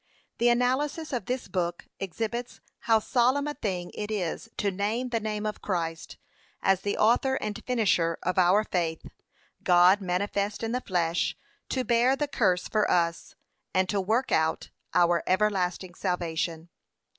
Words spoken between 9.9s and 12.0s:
manifest in the flesh, to